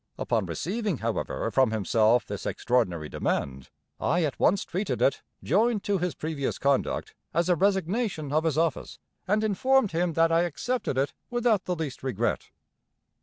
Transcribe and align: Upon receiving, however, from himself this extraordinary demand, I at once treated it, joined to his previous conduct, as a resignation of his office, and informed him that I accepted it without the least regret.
Upon 0.17 0.47
receiving, 0.47 0.97
however, 0.97 1.51
from 1.51 1.69
himself 1.69 2.25
this 2.25 2.47
extraordinary 2.47 3.07
demand, 3.07 3.69
I 3.99 4.23
at 4.23 4.39
once 4.39 4.65
treated 4.65 4.99
it, 4.99 5.21
joined 5.43 5.83
to 5.83 5.99
his 5.99 6.15
previous 6.15 6.57
conduct, 6.57 7.13
as 7.35 7.49
a 7.49 7.55
resignation 7.55 8.33
of 8.33 8.43
his 8.45 8.57
office, 8.57 8.97
and 9.27 9.43
informed 9.43 9.91
him 9.91 10.13
that 10.13 10.31
I 10.31 10.41
accepted 10.41 10.97
it 10.97 11.13
without 11.29 11.65
the 11.65 11.75
least 11.75 12.01
regret. 12.01 12.49